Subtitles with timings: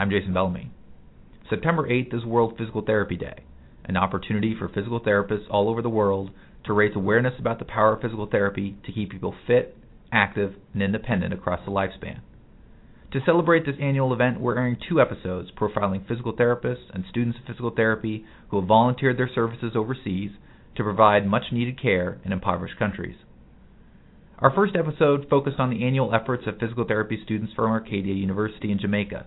[0.00, 0.70] I'm Jason Bellamy.
[1.50, 3.40] September 8th is World Physical Therapy Day,
[3.84, 6.30] an opportunity for physical therapists all over the world
[6.64, 9.76] to raise awareness about the power of physical therapy to keep people fit,
[10.10, 12.20] active, and independent across the lifespan.
[13.12, 17.44] To celebrate this annual event, we're airing two episodes profiling physical therapists and students of
[17.44, 20.30] physical therapy who have volunteered their services overseas
[20.76, 23.16] to provide much needed care in impoverished countries.
[24.38, 28.72] Our first episode focused on the annual efforts of physical therapy students from Arcadia University
[28.72, 29.26] in Jamaica.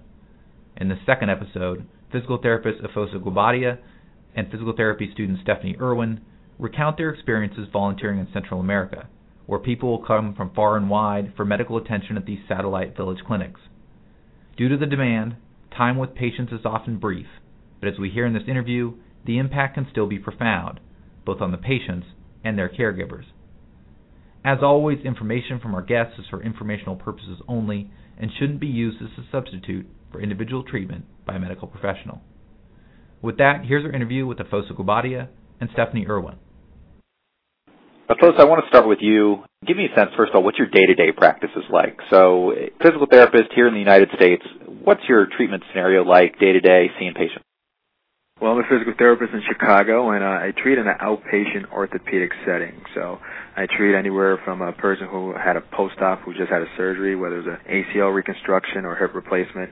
[0.77, 3.77] In the second episode, physical therapist Efosa Guobadia
[4.35, 6.21] and physical therapy student Stephanie Irwin
[6.57, 9.07] recount their experiences volunteering in Central America,
[9.45, 13.19] where people will come from far and wide for medical attention at these satellite village
[13.25, 13.61] clinics.
[14.57, 15.35] Due to the demand,
[15.75, 17.27] time with patients is often brief,
[17.79, 18.93] but as we hear in this interview,
[19.25, 20.79] the impact can still be profound,
[21.23, 22.07] both on the patients
[22.43, 23.25] and their caregivers.
[24.43, 29.01] As always, information from our guests is for informational purposes only and shouldn't be used
[29.01, 32.21] as a substitute for individual treatment by a medical professional.
[33.21, 35.27] With that, here's our interview with Efosa Guobadia
[35.59, 36.35] and Stephanie Irwin.
[38.09, 39.43] Efosa, I want to start with you.
[39.65, 41.97] Give me a sense, first of all, what your day-to-day practice is like.
[42.09, 44.43] So, physical therapist here in the United States,
[44.83, 47.43] what's your treatment scenario like day-to-day seeing patients?
[48.41, 52.31] Well, I'm a physical therapist in Chicago, and uh, I treat in an outpatient orthopedic
[52.45, 52.81] setting.
[52.93, 53.19] So
[53.55, 57.15] I treat anywhere from a person who had a post-op who just had a surgery,
[57.15, 59.71] whether it's an ACL reconstruction or hip replacement,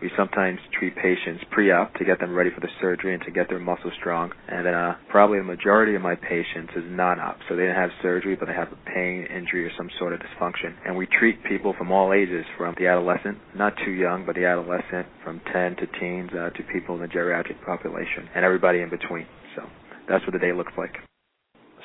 [0.00, 3.48] we sometimes treat patients pre-op to get them ready for the surgery and to get
[3.48, 4.30] their muscles strong.
[4.48, 7.90] And then uh, probably the majority of my patients is non-op, so they didn't have
[8.02, 10.74] surgery, but they have a pain, injury, or some sort of dysfunction.
[10.84, 14.46] And we treat people from all ages, from the adolescent, not too young, but the
[14.46, 18.90] adolescent, from 10 to teens, uh, to people in the geriatric population, and everybody in
[18.90, 19.26] between.
[19.56, 19.62] So
[20.08, 20.94] that's what the day looks like.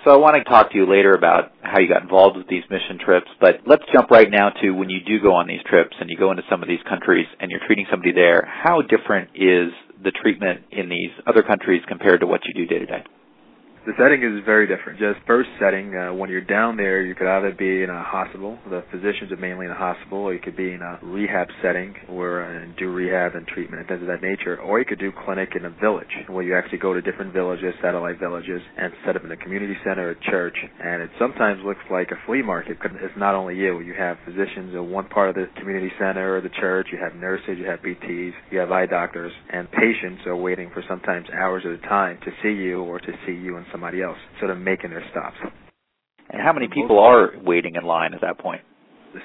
[0.05, 2.63] So I want to talk to you later about how you got involved with these
[2.69, 5.95] mission trips, but let's jump right now to when you do go on these trips
[5.99, 9.29] and you go into some of these countries and you're treating somebody there, how different
[9.35, 13.03] is the treatment in these other countries compared to what you do day to day?
[13.89, 14.99] The setting is very different.
[14.99, 18.59] Just first setting, uh, when you're down there, you could either be in a hospital.
[18.69, 21.95] The physicians are mainly in a hospital, or you could be in a rehab setting
[22.05, 25.11] where uh, do rehab and treatment and things of that nature, or you could do
[25.25, 29.15] clinic in a village where you actually go to different villages, satellite villages, and set
[29.15, 30.57] up in a community center or church.
[30.85, 33.79] And it sometimes looks like a flea market because it's not only you.
[33.79, 36.89] You have physicians in one part of the community center or the church.
[36.93, 40.83] You have nurses, you have PTs, you have eye doctors, and patients are waiting for
[40.87, 44.17] sometimes hours at a time to see you or to see you in somebody else,
[44.39, 45.37] sort of making their stops.
[46.29, 48.61] And how many people are waiting in line at that point?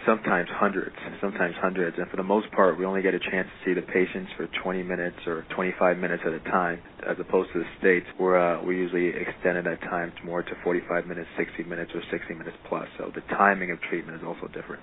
[0.07, 3.65] Sometimes hundreds, sometimes hundreds, and for the most part, we only get a chance to
[3.67, 7.59] see the patients for 20 minutes or 25 minutes at a time, as opposed to
[7.59, 11.65] the states where uh, we usually extended that time to more to 45 minutes, 60
[11.65, 12.89] minutes, or 60 minutes plus.
[12.97, 14.81] So the timing of treatment is also different.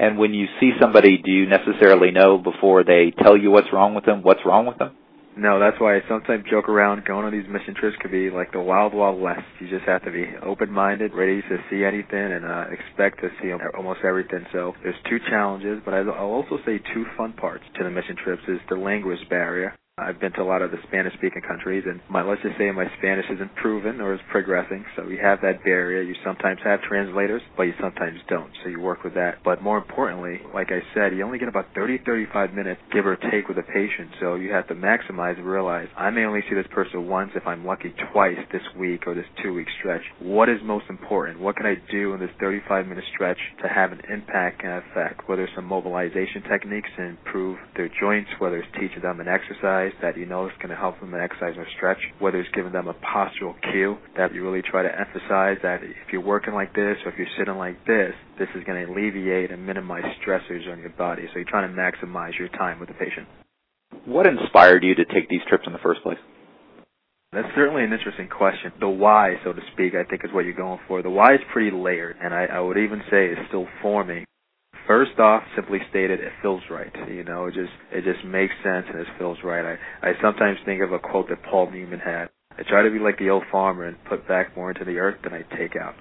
[0.00, 3.94] And when you see somebody, do you necessarily know before they tell you what's wrong
[3.94, 4.96] with them, what's wrong with them?
[5.36, 7.04] No, that's why I sometimes joke around.
[7.04, 9.42] Going on these mission trips could be like the wild, wild west.
[9.58, 13.50] You just have to be open-minded, ready to see anything, and uh, expect to see
[13.76, 14.46] almost everything.
[14.52, 18.42] So there's two challenges, but I'll also say two fun parts to the mission trips
[18.46, 19.74] is the language barrier.
[19.96, 22.68] I've been to a lot of the Spanish speaking countries and my let's just say
[22.72, 24.84] my Spanish isn't proven or is progressing.
[24.96, 26.02] So you have that barrier.
[26.02, 28.50] You sometimes have translators, but you sometimes don't.
[28.64, 29.38] So you work with that.
[29.44, 33.14] But more importantly, like I said, you only get about 30, 35 minutes give or
[33.14, 34.10] take with a patient.
[34.18, 37.46] So you have to maximize and realize I may only see this person once if
[37.46, 40.02] I'm lucky twice this week or this two week stretch.
[40.18, 41.38] What is most important?
[41.38, 45.28] What can I do in this 35 minute stretch to have an impact and effect?
[45.28, 49.83] Whether it's some mobilization techniques to improve their joints, whether it's teaching them an exercise
[49.84, 52.50] exercise that you know is going to help them in exercise or stretch, whether it's
[52.54, 56.54] giving them a postural cue that you really try to emphasize that if you're working
[56.54, 60.04] like this or if you're sitting like this, this is going to alleviate and minimize
[60.22, 61.22] stressors on your body.
[61.32, 63.26] So you're trying to maximize your time with the patient.
[64.06, 66.18] What inspired you to take these trips in the first place?
[67.32, 68.72] That's certainly an interesting question.
[68.78, 71.02] The why, so to speak, I think is what you're going for.
[71.02, 74.24] The why is pretty layered, and I, I would even say is still forming.
[74.86, 76.92] First off, simply stated, it feels right.
[77.08, 79.64] You know, it just it just makes sense and it feels right.
[80.02, 82.28] I I sometimes think of a quote that Paul Newman had.
[82.58, 85.18] I try to be like the old farmer and put back more into the earth
[85.24, 85.94] than I take out.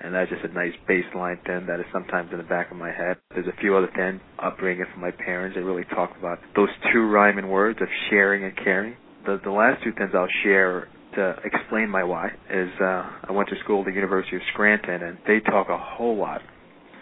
[0.00, 2.90] and that's just a nice baseline thing that is sometimes in the back of my
[2.92, 3.16] head.
[3.34, 7.02] There's a few other things upbringing from my parents that really talk about those two
[7.08, 8.94] rhyming words of sharing and caring.
[9.26, 13.48] The the last two things I'll share to explain my why is uh, I went
[13.48, 16.40] to school at the University of Scranton, and they talk a whole lot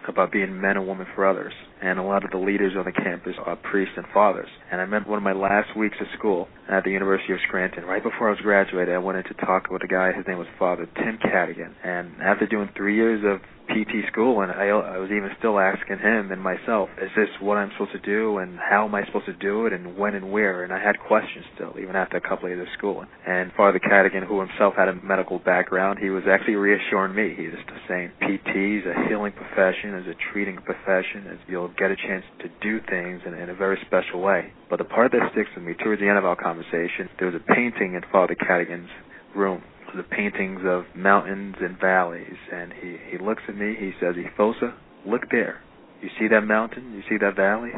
[0.09, 1.53] about being men and women for others.
[1.83, 4.49] And a lot of the leaders on the campus are priests and fathers.
[4.71, 7.85] And I remember one of my last weeks of school at the University of Scranton,
[7.85, 10.39] right before I was graduated, I went in to talk with a guy, his name
[10.39, 11.75] was Father Tim Cadigan.
[11.85, 15.99] And after doing three years of PT school, and I, I was even still asking
[15.99, 19.27] him and myself, is this what I'm supposed to do, and how am I supposed
[19.27, 20.65] to do it, and when and where?
[20.65, 23.05] And I had questions still, even after a couple of years of school.
[23.27, 27.35] And Father Cadigan, who himself had a medical background, he was actually reassuring me.
[27.37, 31.75] He was just saying, PT is a healing profession, is a treating profession, is you'll
[31.77, 34.53] get a chance to do things in, in a very special way.
[34.71, 37.37] But the part that sticks with me towards the end of our conversation, there was
[37.37, 38.91] a painting in Father Cadigan's
[39.35, 39.63] room
[39.95, 43.77] the paintings of mountains and valleys, and he he looks at me.
[43.79, 44.75] He says, "Efosa,
[45.07, 45.61] look there.
[46.01, 46.93] You see that mountain?
[46.95, 47.73] You see that valley?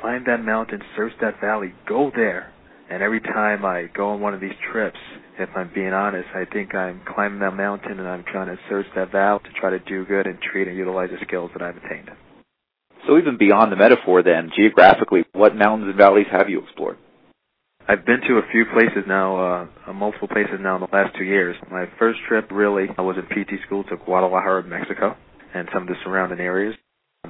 [0.00, 2.52] Climb that mountain, search that valley, go there."
[2.88, 4.98] And every time I go on one of these trips,
[5.38, 8.86] if I'm being honest, I think I'm climbing that mountain and I'm trying to search
[8.94, 11.76] that valley to try to do good and treat and utilize the skills that I've
[11.76, 12.10] attained.
[13.06, 16.96] So even beyond the metaphor then, geographically, what mountains and valleys have you explored?
[17.88, 21.22] I've been to a few places now, uh, multiple places now in the last two
[21.22, 21.54] years.
[21.70, 25.14] My first trip really I was in PT school to Guadalajara, Mexico,
[25.54, 26.74] and some of the surrounding areas.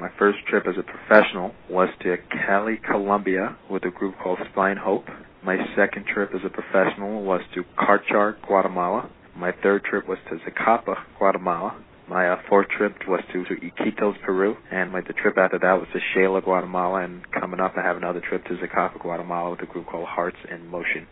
[0.00, 2.16] My first trip as a professional was to
[2.46, 5.04] Cali, Colombia, with a group called Spine Hope.
[5.44, 9.10] My second trip as a professional was to Carchar, Guatemala.
[9.36, 11.78] My third trip was to Zacapa, Guatemala.
[12.08, 15.72] My uh, fourth trip was to, to Iquitos, Peru, and my the trip after that
[15.72, 19.62] was to Xela, Guatemala, and coming up I have another trip to Zacapa, Guatemala with
[19.62, 21.08] a group called Hearts in Motion.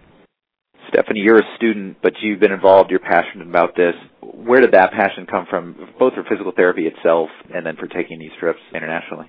[0.89, 3.95] Stephanie, you're a student, but you've been involved, you're passionate about this.
[4.23, 8.21] Where did that passion come from, both for physical therapy itself and then for taking
[8.21, 9.27] these trips internationally?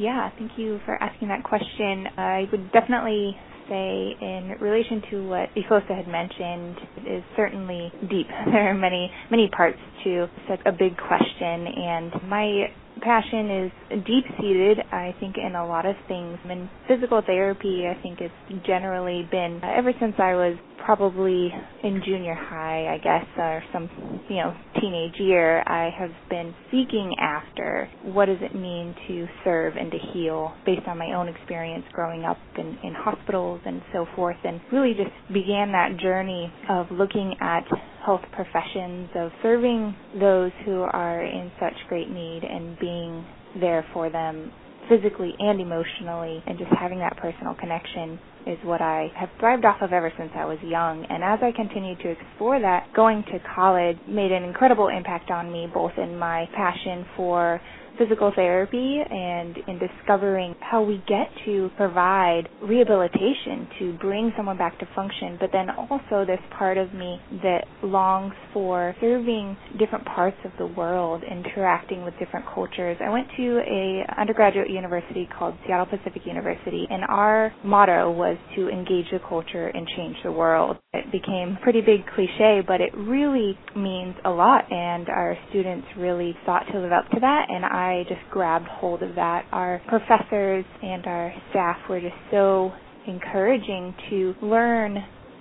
[0.00, 2.06] Yeah, thank you for asking that question.
[2.16, 3.36] I would definitely
[3.68, 8.26] say in relation to what Efosa had mentioned it is certainly deep.
[8.46, 14.24] There are many, many parts to such a big question and my passion is deep
[14.40, 16.38] seated, I think, in a lot of things.
[16.48, 21.50] And physical therapy, I think, it's generally been, ever since I was probably
[21.82, 23.88] in junior high, I guess, or some,
[24.28, 29.76] you know, teenage year, I have been seeking after what does it mean to serve
[29.76, 34.06] and to heal based on my own experience growing up in, in hospitals and so
[34.16, 37.64] forth, and really just began that journey of looking at
[38.04, 43.24] health professions, of serving those who are in such great need and being
[43.60, 44.52] there for them
[44.88, 49.82] physically and emotionally and just having that personal connection is what I have thrived off
[49.82, 51.04] of ever since I was young.
[51.08, 55.52] And as I continued to explore that, going to college made an incredible impact on
[55.52, 57.60] me, both in my passion for
[58.00, 64.78] physical therapy and in discovering how we get to provide rehabilitation to bring someone back
[64.78, 70.36] to function, but then also this part of me that longs for serving different parts
[70.46, 72.96] of the world, interacting with different cultures.
[73.04, 78.68] I went to a undergraduate university called Seattle Pacific University, and our motto was to
[78.68, 80.78] engage the culture and change the world.
[80.94, 85.86] It became a pretty big cliche, but it really means a lot, and our students
[85.98, 89.44] really sought to live up to that, and I just grabbed hold of that.
[89.52, 92.72] Our professors and our staff were just so
[93.06, 94.98] encouraging to learn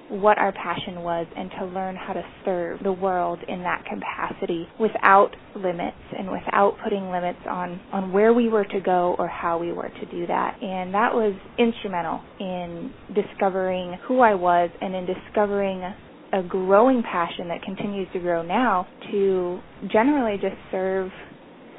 [0.10, 4.68] what our passion was and to learn how to serve the world in that capacity
[4.80, 9.60] without limits and without putting limits on on where we were to go or how
[9.60, 14.96] we were to do that and that was instrumental in discovering who I was and
[14.96, 15.84] in discovering
[16.34, 19.60] a growing passion that continues to grow now to
[19.92, 21.12] generally just serve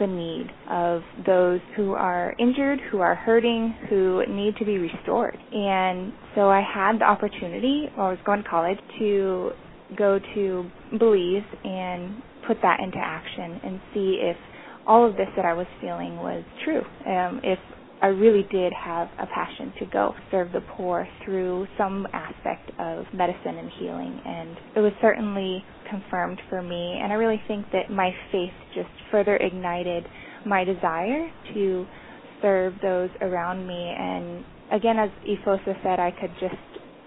[0.01, 5.37] the need of those who are injured, who are hurting, who need to be restored.
[5.53, 9.51] And so I had the opportunity while I was going to college to
[9.97, 14.37] go to Belize and put that into action and see if
[14.87, 16.83] all of this that I was feeling was true.
[17.07, 17.59] Um, if
[18.03, 23.05] I really did have a passion to go serve the poor through some aspect of
[23.13, 24.21] medicine and healing.
[24.25, 27.01] And it was certainly confirmed for me.
[27.03, 30.05] And I really think that my faith just further ignited
[30.47, 31.87] my desire to
[32.41, 33.95] serve those around me.
[33.99, 36.55] And again, as Efosa said, I could just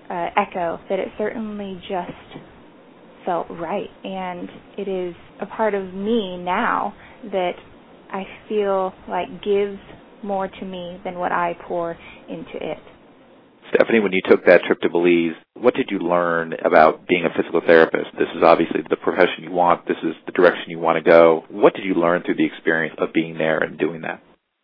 [0.10, 2.44] uh, echo that it certainly just
[3.26, 3.90] felt right.
[4.04, 6.94] And it is a part of me now
[7.32, 7.54] that
[8.12, 9.80] I feel like gives
[10.24, 11.98] more to me than what I pour
[12.30, 12.78] into it.
[13.74, 17.36] Stephanie, when you took that trip to Belize, what did you learn about being a
[17.36, 18.12] physical therapist?
[18.18, 19.88] This is obviously the profession you want.
[19.88, 21.44] This is the direction you want to go.
[21.50, 24.22] What did you learn through the experience of being there and doing that?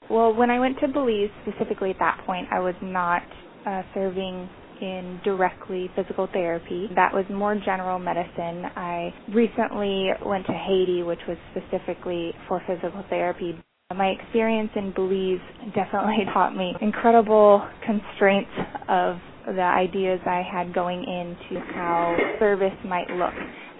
[0.09, 3.23] Well, when I went to Belize, specifically at that point, I was not
[3.65, 4.49] uh, serving
[4.81, 6.87] in directly physical therapy.
[6.95, 8.65] That was more general medicine.
[8.75, 13.59] I recently went to Haiti, which was specifically for physical therapy.
[13.95, 15.41] My experience in Belize
[15.73, 18.51] definitely taught me incredible constraints
[18.87, 19.15] of
[19.47, 23.33] the ideas I had going into how service might look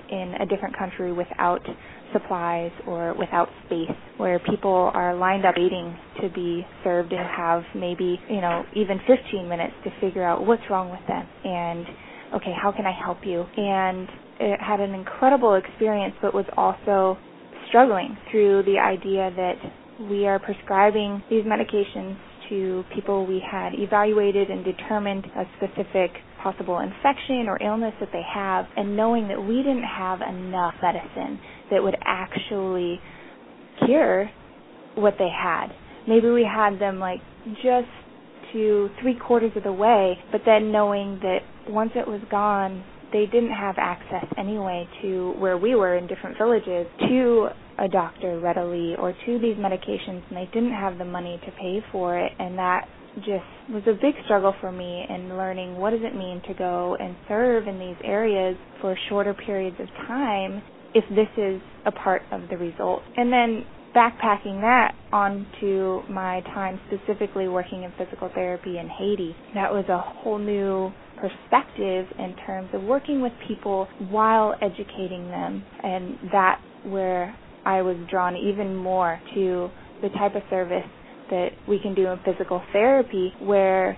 [0.10, 1.62] in a different country without
[2.12, 7.62] supplies or without space where people are lined up waiting to be served and have
[7.76, 11.86] maybe, you know, even 15 minutes to figure out what's wrong with them and
[12.34, 13.46] okay, how can I help you?
[13.56, 17.16] And it had an incredible experience but was also
[17.68, 19.54] struggling through the idea that
[20.00, 22.18] we are prescribing these medications
[22.50, 28.22] to people we had evaluated and determined a specific possible infection or illness that they
[28.34, 31.40] have, and knowing that we didn't have enough medicine
[31.70, 33.00] that would actually
[33.86, 34.30] cure
[34.96, 35.68] what they had.
[36.08, 37.20] Maybe we had them like
[37.62, 37.88] just
[38.54, 43.26] to three quarters of the way, but then knowing that once it was gone, they
[43.26, 47.48] didn't have access anyway to where we were in different villages to
[47.80, 51.84] a doctor readily or to these medications and they didn't have the money to pay
[51.92, 52.88] for it and that
[53.18, 56.96] just was a big struggle for me in learning what does it mean to go
[57.00, 60.62] and serve in these areas for shorter periods of time
[60.94, 63.02] if this is a part of the result.
[63.16, 69.72] And then backpacking that onto my time specifically working in physical therapy in Haiti, that
[69.72, 76.18] was a whole new perspective in terms of working with people while educating them and
[76.32, 77.36] that where
[77.66, 79.70] I was drawn even more to
[80.02, 80.88] the type of service
[81.30, 83.98] that we can do in physical therapy where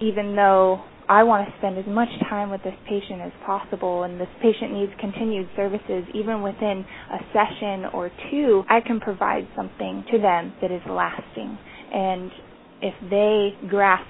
[0.00, 4.20] even though I want to spend as much time with this patient as possible and
[4.20, 10.04] this patient needs continued services even within a session or two, I can provide something
[10.12, 11.58] to them that is lasting.
[11.92, 12.30] And
[12.80, 14.06] if they grasp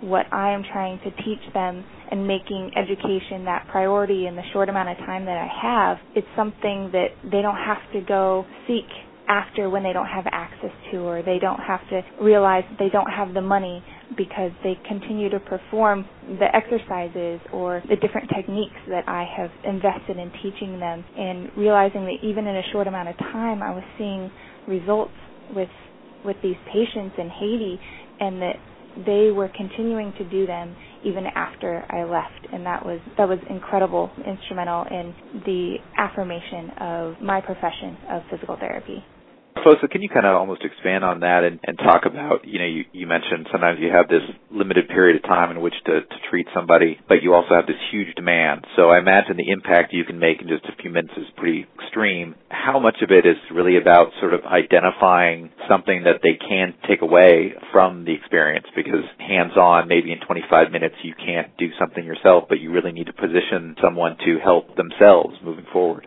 [0.00, 4.68] what I am trying to teach them and making education that priority in the short
[4.68, 8.84] amount of time that I have, it's something that they don't have to go seek
[9.28, 13.10] after when they don't have access to or they don't have to realize they don't
[13.10, 13.82] have the money
[14.16, 16.04] because they continue to perform
[16.38, 21.04] the exercises or the different techniques that I have invested in teaching them.
[21.18, 24.30] And realizing that even in a short amount of time I was seeing
[24.68, 25.12] results
[25.54, 25.70] with
[26.24, 27.78] with these patients in Haiti
[28.20, 28.56] and that
[29.04, 33.38] they were continuing to do them even after I left and that was that was
[33.50, 39.04] incredible instrumental in the affirmation of my profession of physical therapy.
[39.64, 43.06] Fosa, can you kind of almost expand on that and, talk about, you know, you,
[43.06, 46.98] mentioned sometimes you have this limited period of time in which to, to treat somebody,
[47.08, 48.66] but you also have this huge demand.
[48.76, 51.66] So I imagine the impact you can make in just a few minutes is pretty
[51.78, 52.34] extreme.
[52.48, 57.02] How much of it is really about sort of identifying something that they can take
[57.02, 58.66] away from the experience?
[58.74, 63.06] Because hands-on, maybe in 25 minutes you can't do something yourself, but you really need
[63.06, 66.06] to position someone to help themselves moving forward.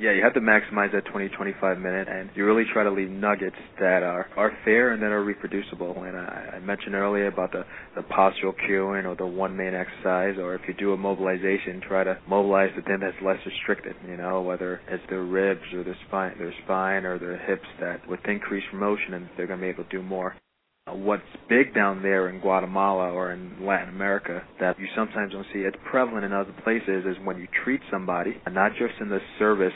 [0.00, 3.10] Yeah, you have to maximize that 20, 25 minute, and you really try to leave
[3.10, 5.94] nuggets that are are fair and that are reproducible.
[6.04, 7.64] And I, I mentioned earlier about the
[7.94, 12.04] the postural cueing or the one main exercise, or if you do a mobilization, try
[12.04, 13.94] to mobilize the thing that's less restricted.
[14.08, 18.08] You know, whether it's their ribs or their spine, their spine or their hips, that
[18.08, 20.34] with increased motion, and they're going to be able to do more
[20.86, 25.46] Uh, what's big down there in Guatemala or in Latin America that you sometimes don't
[25.52, 29.18] see, it's prevalent in other places, is when you treat somebody, not just in the
[29.38, 29.74] service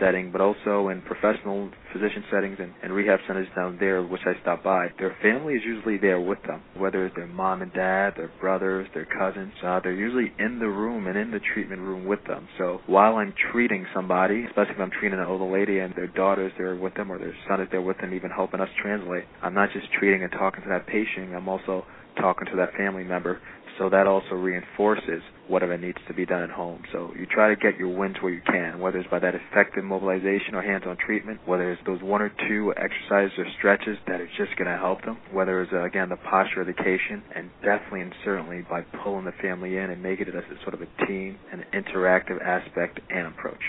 [0.00, 4.40] setting, but also in professional physician settings and, and rehab centers down there, which I
[4.42, 8.14] stop by, their family is usually there with them, whether it's their mom and dad,
[8.16, 9.52] their brothers, their cousins.
[9.64, 12.48] Uh, they're usually in the room and in the treatment room with them.
[12.58, 16.46] So while I'm treating somebody, especially if I'm treating an older lady and their daughter
[16.46, 19.24] is there with them or their son is there with them, even helping us translate,
[19.42, 21.84] I'm not just treating and talking to that patient, I'm also
[22.20, 23.40] talking to that family member
[23.78, 26.82] so that also reinforces whatever needs to be done at home.
[26.92, 29.84] So you try to get your wins where you can, whether it's by that effective
[29.84, 34.28] mobilization or hands-on treatment, whether it's those one or two exercises or stretches that are
[34.38, 37.50] just going to help them, whether it's, uh, again, the posture of the education, and
[37.62, 40.80] definitely and certainly by pulling the family in and making it as a sort of
[40.82, 43.62] a team, an interactive aspect and approach.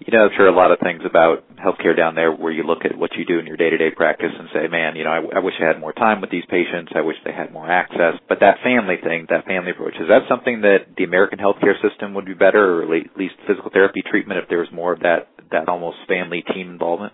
[0.00, 2.84] You know, there are a lot of things about healthcare down there where you look
[2.84, 5.38] at what you do in your day-to-day practice and say, man, you know, I, I
[5.38, 6.90] wish I had more time with these patients.
[6.94, 8.14] I wish they had more access.
[8.28, 12.14] But that family thing, that family approach, is that something that the American healthcare system
[12.14, 15.28] would be better, or at least physical therapy treatment, if there was more of that,
[15.52, 17.12] that almost family team involvement?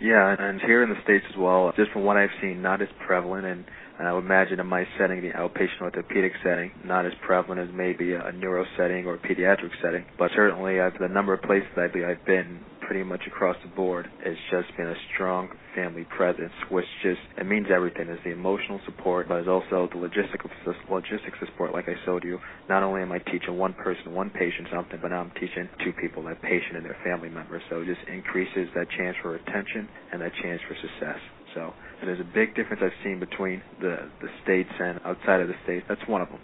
[0.00, 2.88] Yeah, and here in the States as well, just from what I've seen, not as
[3.06, 3.64] prevalent and
[3.98, 7.74] and I would imagine in my setting, the outpatient orthopedic setting, not as prevalent as
[7.74, 10.04] maybe a neuro setting or a pediatric setting.
[10.18, 14.06] But certainly, I've, the number of places I've, I've been pretty much across the board
[14.24, 18.08] has just been a strong family presence, which just it means everything.
[18.08, 20.50] It's the emotional support, but it's also the logistical
[20.90, 21.72] logistics support.
[21.72, 22.38] Like I told you,
[22.68, 25.92] not only am I teaching one person, one patient something, but now I'm teaching two
[26.00, 27.62] people, that patient and their family members.
[27.70, 31.18] So it just increases that chance for retention and that chance for success.
[31.56, 31.72] So
[32.04, 35.86] there's a big difference I've seen between the the states and outside of the states.
[35.88, 36.38] That's one of them.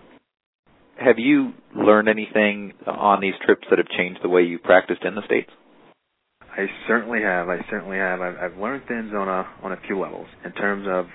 [0.96, 5.14] Have you learned anything on these trips that have changed the way you practiced in
[5.14, 5.50] the states?
[6.40, 7.48] I certainly have.
[7.48, 8.20] I certainly have.
[8.20, 11.06] I've, I've learned things on a on a few levels in terms of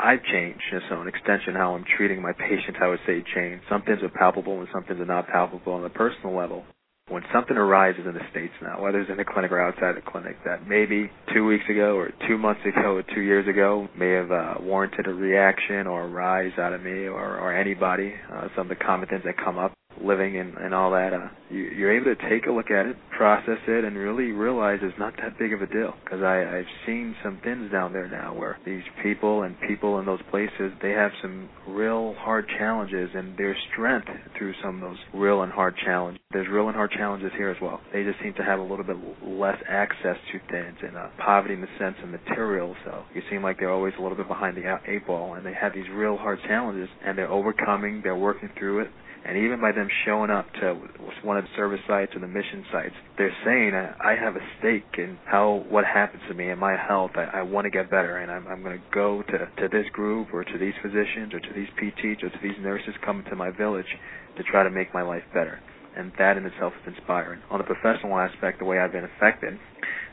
[0.00, 0.60] I've changed.
[0.88, 3.62] So an extension how I'm treating my patients, I would say change.
[3.70, 6.64] Some things are palpable and some things are not palpable on the personal level
[7.10, 10.10] when something arises in the States now, whether it's in the clinic or outside the
[10.10, 14.10] clinic, that maybe two weeks ago or two months ago or two years ago may
[14.10, 18.46] have uh, warranted a reaction or a rise out of me or, or anybody, uh,
[18.56, 21.62] some of the common things that come up living and, and all that, uh, you,
[21.62, 25.14] you're able to take a look at it, process it, and really realize it's not
[25.18, 25.94] that big of a deal.
[26.04, 30.20] Because I've seen some things down there now where these people and people in those
[30.30, 35.42] places, they have some real hard challenges, and their strength through some of those real
[35.42, 36.20] and hard challenges.
[36.32, 37.80] There's real and hard challenges here as well.
[37.92, 41.54] They just seem to have a little bit less access to things and uh, poverty
[41.54, 42.74] in the sense of material.
[42.84, 45.54] So you seem like they're always a little bit behind the eight ball, and they
[45.54, 48.00] have these real hard challenges, and they're overcoming.
[48.02, 48.90] They're working through it
[49.24, 50.74] and even by them showing up to
[51.22, 54.96] one of the service sites or the mission sites, they're saying, I have a stake
[54.98, 57.12] in how what happens to me and my health.
[57.14, 59.86] I, I want to get better, and I'm, I'm going to go to to this
[59.92, 63.36] group or to these physicians or to these PTs or to these nurses coming to
[63.36, 63.88] my village
[64.36, 65.60] to try to make my life better.
[65.96, 67.40] And that in itself is inspiring.
[67.50, 69.58] On the professional aspect, the way I've been affected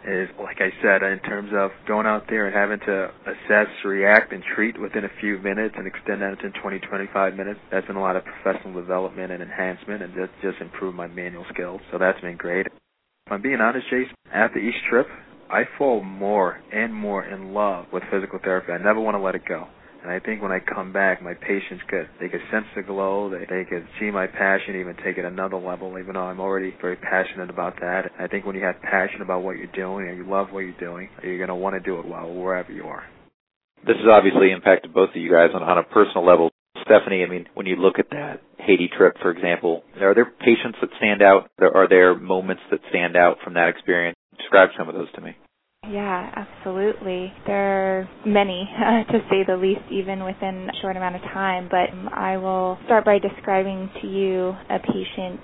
[0.08, 4.32] is, like I said, in terms of going out there and having to assess, react,
[4.32, 7.60] and treat within a few minutes and extend that to 20, 25 minutes.
[7.72, 11.46] That's been a lot of professional development and enhancement and just, just improved my manual
[11.54, 11.82] skills.
[11.92, 12.68] So that's been great.
[12.68, 15.08] If I'm being honest, Jason, after each trip,
[15.52, 18.72] I fall more and more in love with physical therapy.
[18.72, 19.68] I never want to let it go.
[20.08, 23.30] And I think when I come back, my patients could they could sense the glow.
[23.30, 26.00] They they could see my passion, even take it another level.
[26.00, 29.44] Even though I'm already very passionate about that, I think when you have passion about
[29.44, 32.00] what you're doing and you love what you're doing, you're going to want to do
[32.00, 33.04] it well wherever you are.
[33.86, 36.52] This has obviously impacted both of you guys on, on a personal level.
[36.86, 40.78] Stephanie, I mean, when you look at that Haiti trip, for example, are there patients
[40.80, 41.52] that stand out?
[41.60, 44.16] Are there moments that stand out from that experience?
[44.38, 45.36] Describe some of those to me.
[45.90, 47.34] Yeah, absolutely.
[47.46, 48.70] There are many,
[49.12, 51.68] to say the least, even within a short amount of time.
[51.72, 55.40] But um, I will start by describing to you a patient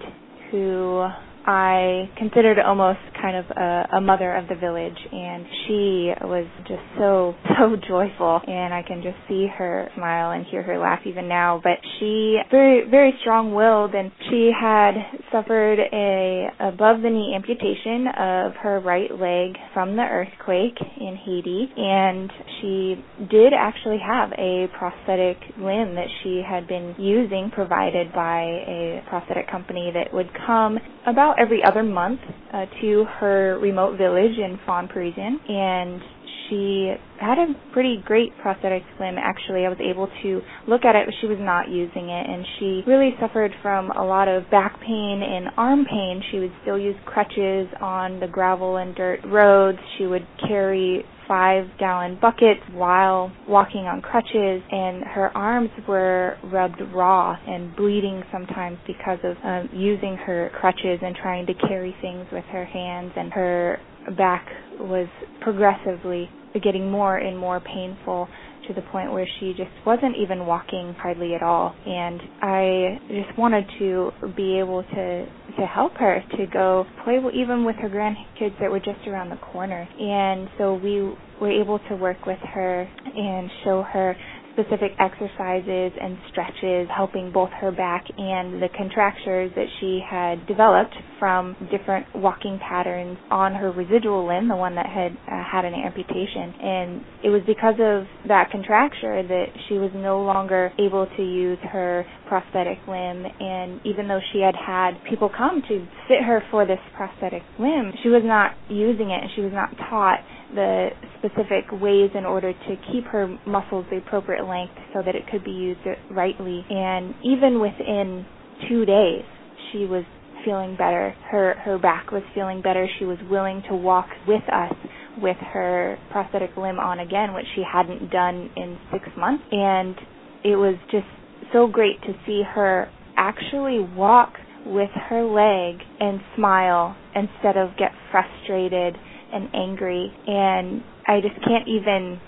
[0.51, 1.07] who
[1.45, 6.81] I considered almost kind of a, a mother of the village, and she was just
[6.97, 11.27] so so joyful, and I can just see her smile and hear her laugh even
[11.27, 11.59] now.
[11.63, 14.93] But she very very strong-willed, and she had
[15.31, 21.71] suffered a above the knee amputation of her right leg from the earthquake in Haiti,
[21.77, 22.95] and she
[23.29, 29.49] did actually have a prosthetic limb that she had been using, provided by a prosthetic
[29.49, 32.19] company that would come about about every other month
[32.53, 36.01] uh, to her remote village in Fond Parisian, and
[36.49, 39.15] she had a pretty great prosthetic limb.
[39.17, 42.45] Actually, I was able to look at it, but she was not using it, and
[42.59, 46.21] she really suffered from a lot of back pain and arm pain.
[46.31, 49.79] She would still use crutches on the gravel and dirt roads.
[49.97, 56.81] She would carry five gallon buckets while walking on crutches and her arms were rubbed
[56.93, 62.25] raw and bleeding sometimes because of um, using her crutches and trying to carry things
[62.31, 63.79] with her hands and her
[64.17, 64.45] back
[64.79, 65.07] was
[65.41, 66.29] progressively
[66.63, 68.27] getting more and more painful
[68.67, 71.75] to the point where she just wasn't even walking hardly at all.
[71.85, 75.25] And I just wanted to be able to
[75.57, 79.37] to help her to go play even with her grandkids that were just around the
[79.37, 79.87] corner.
[79.99, 81.01] And so we
[81.39, 84.15] were able to work with her and show her
[84.53, 90.93] specific exercises and stretches helping both her back and the contractures that she had developed
[91.19, 95.73] from different walking patterns on her residual limb, the one that had uh, had an
[95.73, 96.53] amputation.
[96.61, 101.59] And it was because of that contracture that she was no longer able to use
[101.71, 103.25] her prosthetic limb.
[103.25, 107.91] And even though she had had people come to fit her for this prosthetic limb,
[108.03, 110.19] she was not using it and she was not taught
[110.55, 115.23] the specific ways in order to keep her muscles the appropriate length so that it
[115.31, 116.65] could be used rightly.
[116.69, 118.25] And even within
[118.69, 119.23] two days,
[119.71, 120.03] she was
[120.45, 121.15] feeling better.
[121.31, 122.87] Her her back was feeling better.
[122.99, 124.73] She was willing to walk with us
[125.21, 129.43] with her prosthetic limb on again, which she hadn't done in six months.
[129.51, 129.95] And
[130.43, 131.07] it was just
[131.51, 134.33] so great to see her actually walk
[134.65, 138.95] with her leg and smile instead of get frustrated
[139.33, 140.11] and angry.
[140.27, 142.19] And I just can't even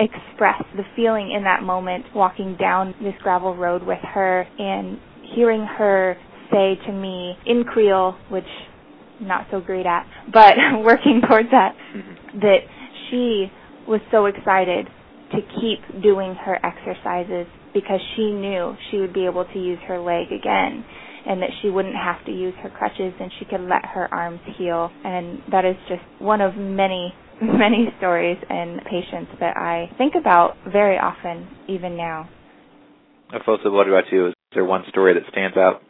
[0.00, 4.98] express the feeling in that moment walking down this gravel road with her and
[5.34, 6.16] hearing her
[6.50, 8.44] say to me in Creole, which
[9.20, 12.40] I'm not so great at, but working towards that, mm-hmm.
[12.40, 12.58] that
[13.10, 13.46] she
[13.86, 14.86] was so excited
[15.32, 19.98] to keep doing her exercises because she knew she would be able to use her
[19.98, 20.84] leg again
[21.26, 24.40] and that she wouldn't have to use her crutches and she could let her arms
[24.56, 24.90] heal.
[25.04, 30.56] And that is just one of many, many stories and patients that I think about
[30.70, 32.28] very often, even now.
[33.32, 34.28] Efosa, what about you?
[34.28, 35.82] Is there one story that stands out?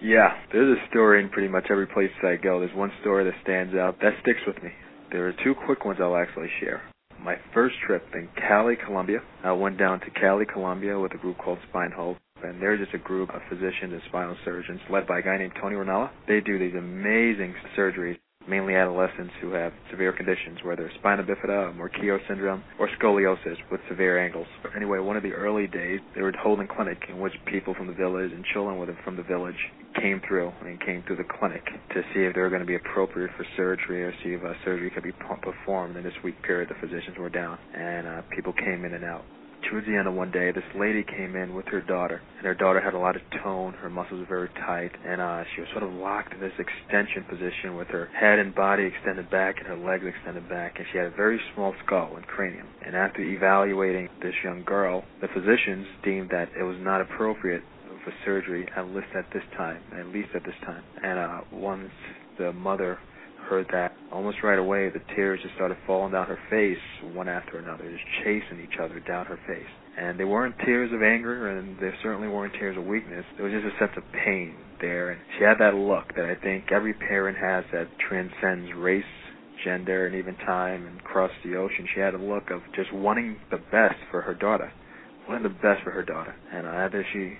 [0.00, 2.58] Yeah, there's a story in pretty much every place I go.
[2.58, 4.70] There's one story that stands out that sticks with me.
[5.12, 6.82] There are two quick ones I'll actually share.
[7.22, 11.38] My first trip in Cali, Colombia, I went down to Cali, Colombia with a group
[11.38, 15.18] called Spine Hope and they're just a group of physicians and spinal surgeons led by
[15.18, 16.10] a guy named Tony Ranella.
[16.28, 22.18] They do these amazing surgeries, mainly adolescents who have severe conditions, whether spina bifida, Morquio
[22.28, 24.46] syndrome, or scoliosis with severe angles.
[24.76, 27.94] Anyway, one of the early days, they were holding clinic in which people from the
[27.94, 29.56] village and children with from the village
[30.00, 32.74] came through and came through the clinic to see if they were going to be
[32.76, 36.68] appropriate for surgery or see if uh, surgery could be performed in this week period
[36.68, 37.58] the physicians were down.
[37.74, 39.24] And uh, people came in and out
[39.70, 42.54] towards the end of one day, this lady came in with her daughter, and her
[42.54, 43.74] daughter had a lot of tone.
[43.74, 47.24] Her muscles were very tight, and uh, she was sort of locked in this extension
[47.24, 50.98] position with her head and body extended back and her legs extended back, and she
[50.98, 52.66] had a very small skull and cranium.
[52.84, 57.62] And after evaluating this young girl, the physicians deemed that it was not appropriate
[58.04, 60.82] for surgery, at least at this time, at least at this time.
[61.02, 61.90] And uh, once
[62.38, 62.98] the mother
[63.42, 66.78] heard that almost right away the tears just started falling down her face
[67.14, 69.68] one after another, just chasing each other down her face.
[69.98, 73.24] And they weren't tears of anger, and they certainly weren't tears of weakness.
[73.36, 76.34] There was just a sense of pain there, and she had that look that I
[76.34, 79.04] think every parent has that transcends race,
[79.64, 81.86] gender, and even time, and across the ocean.
[81.94, 84.72] She had a look of just wanting the best for her daughter,
[85.28, 86.34] wanting the best for her daughter.
[86.52, 87.36] And after she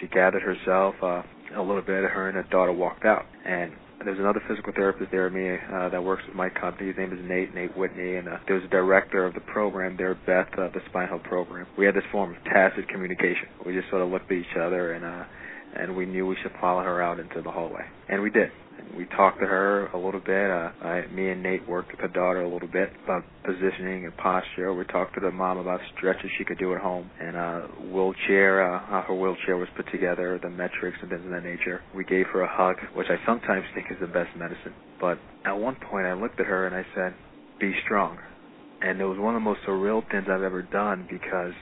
[0.00, 1.22] she gathered herself uh,
[1.56, 3.72] a little bit, her and her daughter walked out, and
[4.04, 6.88] there's another physical therapist there, me, uh, that works with my company.
[6.88, 10.14] His name is Nate, Nate Whitney, and uh, there's a director of the program there,
[10.14, 11.66] Beth, uh, the Spine Health program.
[11.78, 13.48] We had this form of tacit communication.
[13.64, 15.24] We just sort of looked at each other, and uh,
[15.74, 18.50] and we knew we should follow her out into the hallway, and we did
[18.96, 20.50] we talked to her a little bit.
[20.50, 24.16] Uh, I, me and Nate worked with her daughter a little bit about positioning and
[24.16, 24.72] posture.
[24.74, 27.60] We talked to the mom about stretches she could do at home and uh,
[27.92, 31.80] wheelchair, uh, how her wheelchair was put together, the metrics and things of that nature.
[31.94, 34.74] We gave her a hug, which I sometimes think is the best medicine.
[35.00, 37.14] But at one point, I looked at her and I said,
[37.60, 38.18] "Be strong."
[38.82, 41.52] And it was one of the most surreal things I've ever done because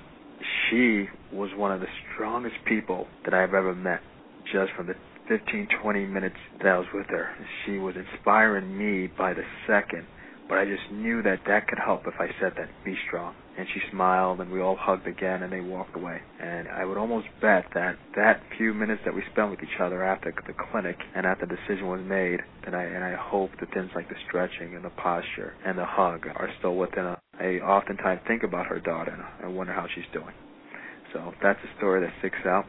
[0.69, 4.01] she was one of the strongest people that I've ever met
[4.53, 4.95] just from the
[5.29, 7.31] 15, 20 minutes that I was with her.
[7.65, 10.07] She was inspiring me by the second,
[10.49, 13.35] but I just knew that that could help if I said that, be strong.
[13.57, 16.21] And she smiled, and we all hugged again, and they walked away.
[16.41, 20.03] And I would almost bet that that few minutes that we spent with each other
[20.03, 23.73] after the clinic and after the decision was made, that I and I hope that
[23.73, 27.19] things like the stretching and the posture and the hug are still within her.
[27.39, 30.35] I oftentimes think about her daughter and I wonder how she's doing.
[31.13, 32.67] So that's a story that sticks out.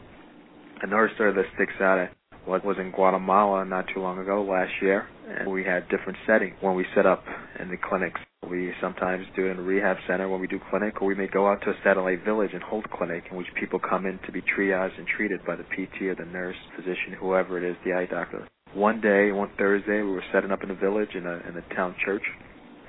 [0.81, 1.97] Another story that sticks out
[2.47, 6.75] was in Guatemala not too long ago, last year, and we had different settings when
[6.75, 7.23] we set up
[7.59, 8.19] in the clinics.
[8.47, 11.27] We sometimes do it in a rehab center when we do clinic, or we may
[11.27, 14.31] go out to a satellite village and hold clinic in which people come in to
[14.31, 17.93] be triaged and treated by the PT or the nurse, physician, whoever it is, the
[17.93, 18.47] eye doctor.
[18.73, 21.73] One day, one Thursday, we were setting up in a village in a in a
[21.73, 22.23] town church,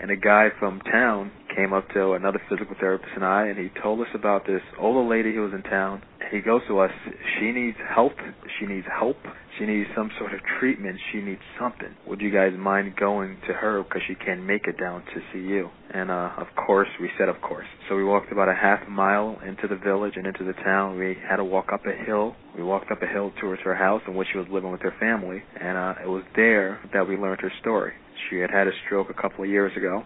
[0.01, 3.71] and a guy from town came up to another physical therapist and I, and he
[3.83, 6.03] told us about this older lady who was in town.
[6.31, 6.91] He goes to us.
[7.39, 8.13] She needs help.
[8.59, 9.17] She needs help.
[9.59, 10.99] She needs some sort of treatment.
[11.13, 11.95] She needs something.
[12.07, 15.41] Would you guys mind going to her because she can't make it down to see
[15.41, 15.71] you?
[15.93, 17.67] And uh, of course, we said of course.
[17.89, 20.99] So we walked about a half mile into the village and into the town.
[20.99, 22.35] We had to walk up a hill.
[22.57, 24.95] We walked up a hill towards her house in which she was living with her
[25.01, 27.93] family, and uh, it was there that we learned her story.
[28.29, 30.03] She had had a stroke a couple of years ago,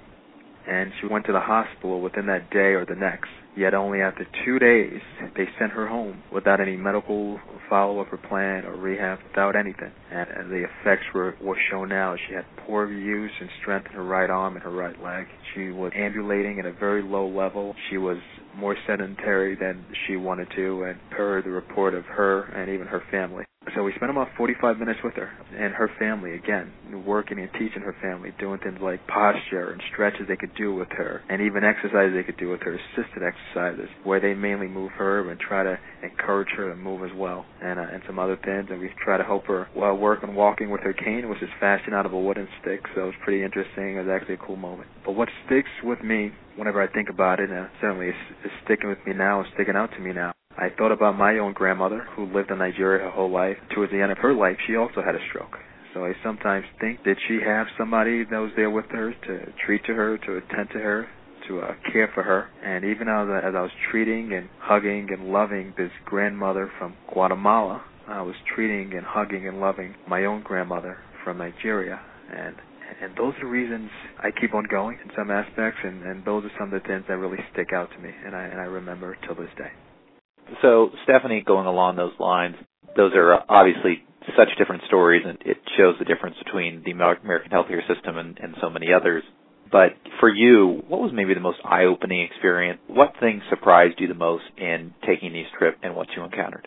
[0.69, 3.31] and she went to the hospital within that day or the next.
[3.57, 5.01] Yet only after two days,
[5.37, 9.93] they sent her home without any medical follow-up or plan or rehab, without anything.
[10.11, 12.17] And, the effects were, were shown now.
[12.29, 15.27] She had poor use and strength in her right arm and her right leg.
[15.55, 17.75] She was ambulating at a very low level.
[17.91, 18.19] She was
[18.57, 23.03] more sedentary than she wanted to, and per the report of her and even her
[23.11, 23.45] family,
[23.77, 26.73] So we spent about 45 minutes with her and her family again,
[27.05, 30.89] working and teaching her family, doing things like posture and stretches they could do with
[30.97, 34.91] her, and even exercises they could do with her, assisted exercises where they mainly move
[34.93, 38.37] her and try to encourage her to move as well, and uh, and some other
[38.43, 38.69] things.
[38.71, 41.51] And we try to help her while work on walking with her cane, which is
[41.61, 42.81] fashioned out of a wooden stick.
[42.95, 43.97] So it was pretty interesting.
[43.97, 44.89] It was actually a cool moment.
[45.05, 48.89] But what sticks with me whenever I think about it, and certainly is, is sticking
[48.89, 52.07] with me now, is sticking out to me now, I thought about my own grandmother
[52.15, 53.57] who lived in Nigeria her whole life.
[53.75, 55.57] Towards the end of her life, she also had a stroke.
[55.95, 59.85] So I sometimes think, did she have somebody that was there with her to treat
[59.87, 61.07] to her, to attend to her,
[61.49, 62.49] to uh, care for her?
[62.63, 67.83] And even as, as I was treating and hugging and loving this grandmother from Guatemala,
[68.07, 72.01] I was treating and hugging and loving my own grandmother from Nigeria.
[72.37, 72.57] And
[73.01, 76.51] and those are reasons I keep on going in some aspects, and, and those are
[76.59, 79.17] some of the things that really stick out to me, and I and I remember
[79.25, 79.71] till this day.
[80.63, 82.57] So, Stephanie, going along those lines,
[82.97, 84.05] those are obviously
[84.37, 88.55] such different stories, and it shows the difference between the American healthcare system and, and
[88.61, 89.23] so many others.
[89.71, 92.81] But for you, what was maybe the most eye-opening experience?
[92.89, 96.67] What things surprised you the most in taking these trips and what you encountered?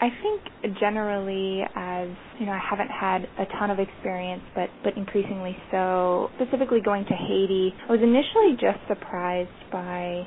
[0.00, 4.94] I think generally, as you know, I haven't had a ton of experience, but but
[4.96, 6.28] increasingly so.
[6.36, 10.26] Specifically, going to Haiti, I was initially just surprised by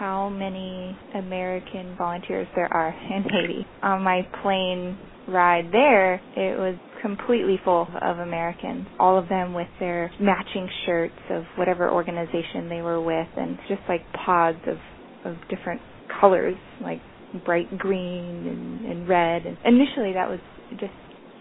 [0.00, 3.66] how many American volunteers there are in Haiti.
[3.82, 9.68] On my plane ride there, it was completely full of Americans, all of them with
[9.78, 14.76] their matching shirts of whatever organization they were with, and just like pods of,
[15.30, 15.80] of different
[16.20, 17.00] colors, like
[17.44, 19.42] bright green and, and red.
[19.44, 20.40] And initially, that was
[20.72, 20.92] just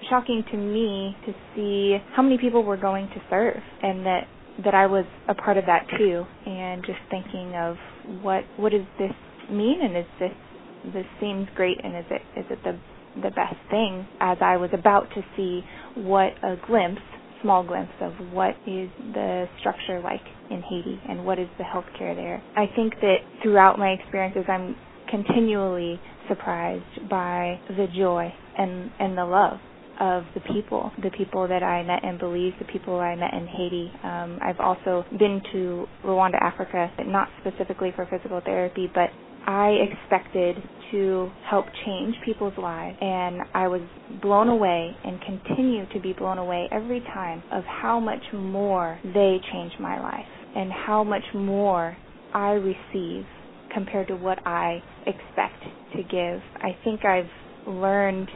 [0.09, 4.27] shocking to me to see how many people were going to serve and that
[4.63, 7.77] that I was a part of that too and just thinking of
[8.21, 9.13] what what does this
[9.49, 12.79] mean and is this this seems great and is it is it the
[13.21, 15.61] the best thing as I was about to see
[15.95, 17.01] what a glimpse
[17.41, 22.15] small glimpse of what is the structure like in Haiti and what is the healthcare
[22.15, 22.43] there.
[22.55, 24.75] I think that throughout my experiences I'm
[25.09, 29.59] continually surprised by the joy and and the love
[29.99, 33.47] of the people, the people that I met in Belize, the people I met in
[33.47, 33.91] Haiti.
[34.03, 39.09] Um, I've also been to Rwanda, Africa, not specifically for physical therapy, but
[39.45, 40.57] I expected
[40.91, 43.81] to help change people's lives, and I was
[44.21, 49.37] blown away and continue to be blown away every time of how much more they
[49.51, 51.97] change my life and how much more
[52.33, 53.25] I receive
[53.73, 55.63] compared to what I expect
[55.95, 56.41] to give.
[56.57, 57.29] I think I've
[57.67, 58.29] learned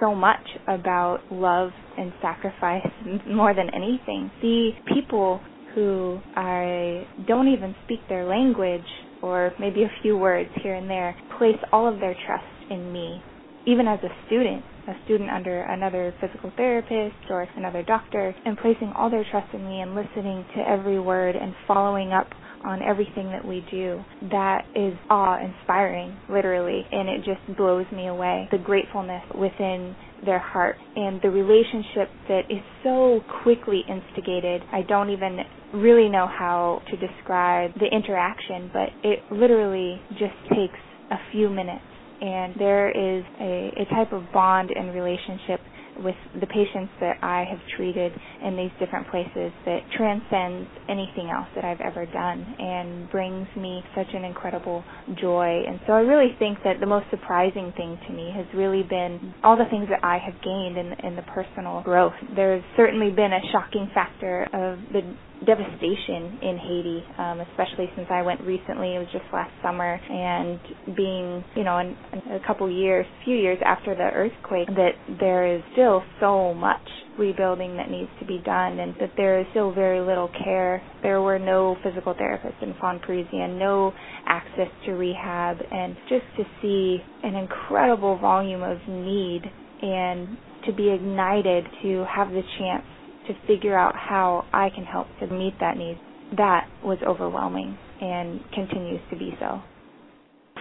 [0.00, 2.86] so much about love and sacrifice
[3.28, 4.30] more than anything.
[4.40, 5.40] The people
[5.74, 8.86] who I don't even speak their language
[9.22, 13.22] or maybe a few words here and there place all of their trust in me.
[13.66, 18.92] Even as a student, a student under another physical therapist or another doctor, and placing
[18.96, 22.26] all their trust in me and listening to every word and following up
[22.64, 24.02] on everything that we do.
[24.30, 28.48] That is awe inspiring, literally, and it just blows me away.
[28.50, 29.94] The gratefulness within
[30.24, 34.62] their heart and the relationship that is so quickly instigated.
[34.72, 35.38] I don't even
[35.74, 40.78] really know how to describe the interaction, but it literally just takes
[41.10, 41.84] a few minutes.
[42.20, 45.60] And there is a, a type of bond and relationship
[46.02, 48.12] with the patients that I have treated
[48.44, 53.82] in these different places that transcends anything else that I've ever done and brings me
[53.94, 54.84] such an incredible
[55.20, 55.62] joy.
[55.66, 59.34] And so I really think that the most surprising thing to me has really been
[59.44, 62.14] all the things that I have gained in, in the personal growth.
[62.34, 65.02] There's certainly been a shocking factor of the
[65.46, 68.94] devastation in Haiti, um, especially since I went recently.
[68.94, 70.60] It was just last summer, and
[70.96, 75.46] being, you know, in, in a couple years, few years after the earthquake, that there
[75.56, 76.86] is still so much
[77.18, 80.82] rebuilding that needs to be done, and that there is still very little care.
[81.02, 83.92] There were no physical therapists in Fond Parisian, no
[84.26, 89.42] access to rehab, and just to see an incredible volume of need
[89.82, 92.84] and to be ignited to have the chance
[93.30, 95.98] to figure out how I can help to meet that need,
[96.36, 99.62] that was overwhelming and continues to be so.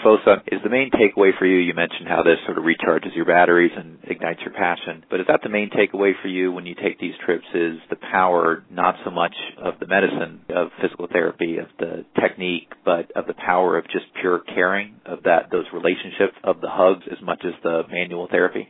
[0.03, 1.57] Fosa, is the main takeaway for you?
[1.57, 5.27] You mentioned how this sort of recharges your batteries and ignites your passion, but is
[5.27, 7.43] that the main takeaway for you when you take these trips?
[7.53, 12.71] Is the power not so much of the medicine, of physical therapy, of the technique,
[12.85, 17.03] but of the power of just pure caring, of that those relationships, of the hugs
[17.11, 18.69] as much as the manual therapy?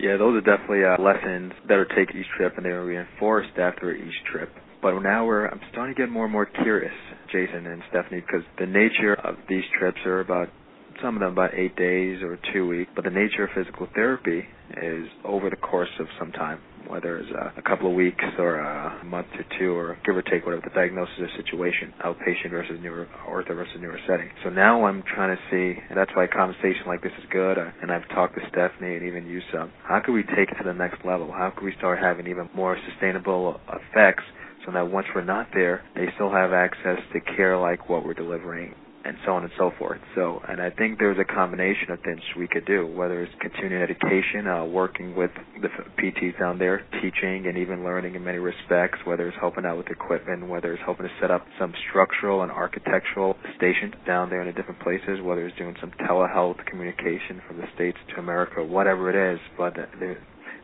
[0.00, 3.56] Yeah, those are definitely uh, lessons that are taken each trip, and they are reinforced
[3.58, 4.50] after each trip.
[4.82, 6.92] But now we're I'm starting to get more and more curious,
[7.32, 10.48] Jason and Stephanie, because the nature of these trips are about
[11.02, 12.90] some of them about eight days or two weeks.
[12.94, 14.44] But the nature of physical therapy
[14.82, 18.58] is over the course of some time whether it's a, a couple of weeks or
[18.60, 22.78] a month or two, or give or take whatever the diagnosis or situation, outpatient versus
[22.82, 24.28] neuro, ortho versus neuro setting.
[24.42, 27.58] So now I'm trying to see, and that's why a conversation like this is good,
[27.58, 30.56] uh, and I've talked to Stephanie and even you some, how can we take it
[30.58, 31.30] to the next level?
[31.32, 34.24] How can we start having even more sustainable effects
[34.66, 38.14] so that once we're not there, they still have access to care like what we're
[38.14, 40.00] delivering and so on and so forth.
[40.14, 43.82] So, and I think there's a combination of things we could do, whether it's continuing
[43.82, 45.68] education, uh, working with the
[46.00, 49.88] PTs down there, teaching and even learning in many respects, whether it's helping out with
[49.88, 54.46] equipment, whether it's helping to set up some structural and architectural stations down there in
[54.46, 59.10] the different places, whether it's doing some telehealth communication from the States to America, whatever
[59.10, 59.40] it is.
[59.58, 60.18] But there,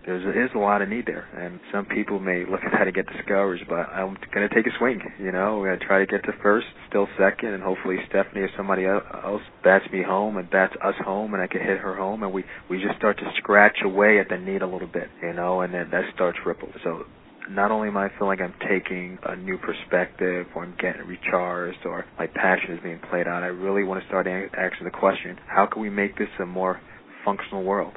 [0.07, 2.95] there's is a lot of need there, and some people may look at that and
[2.95, 3.65] get discouraged.
[3.69, 5.01] But I'm going to take a swing.
[5.19, 8.41] You know, we're going to try to get to first, still second, and hopefully Stephanie
[8.41, 11.97] or somebody else bats me home and bats us home, and I can hit her
[11.97, 15.09] home, and we we just start to scratch away at the need a little bit.
[15.23, 16.73] You know, and then that starts rippling.
[16.83, 17.05] So
[17.51, 21.85] not only am I feeling like I'm taking a new perspective or I'm getting recharged
[21.85, 25.37] or my passion is being played out, I really want to start asking the question,
[25.47, 26.81] how can we make this a more
[27.25, 27.95] functional world?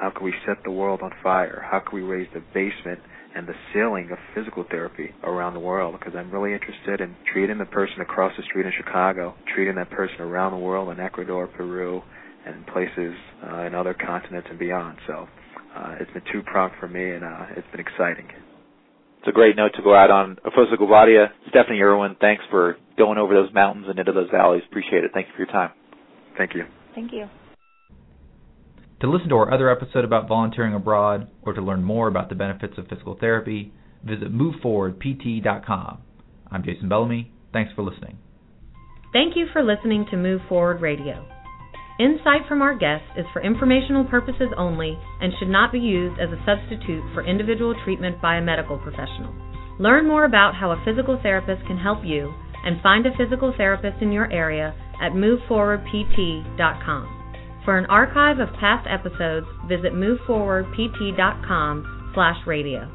[0.00, 1.64] How can we set the world on fire?
[1.70, 3.00] How can we raise the basement
[3.34, 5.96] and the ceiling of physical therapy around the world?
[5.98, 9.90] Because I'm really interested in treating the person across the street in Chicago, treating that
[9.90, 12.02] person around the world in Ecuador, Peru,
[12.46, 13.14] and places
[13.50, 14.98] uh, in other continents and beyond.
[15.06, 15.26] So
[15.74, 18.28] uh, it's been too pronged for me, and uh, it's been exciting.
[19.18, 20.36] It's a great note to go out on.
[20.44, 24.62] Efosa Guobadia, Stephanie Irwin, thanks for going over those mountains and into those valleys.
[24.68, 25.10] Appreciate it.
[25.12, 25.70] Thank you for your time.
[26.36, 26.64] Thank you.
[26.94, 27.26] Thank you.
[29.02, 32.34] To listen to our other episode about volunteering abroad or to learn more about the
[32.34, 33.70] benefits of physical therapy,
[34.02, 35.98] visit moveforwardpt.com.
[36.50, 37.30] I'm Jason Bellamy.
[37.52, 38.16] Thanks for listening.
[39.12, 41.28] Thank you for listening to Move Forward Radio.
[42.00, 46.30] Insight from our guests is for informational purposes only and should not be used as
[46.30, 49.34] a substitute for individual treatment by a medical professional.
[49.78, 52.32] Learn more about how a physical therapist can help you
[52.64, 57.15] and find a physical therapist in your area at moveforwardpt.com.
[57.66, 62.88] For an archive of past episodes, visit moveforwardpt.com slash radio.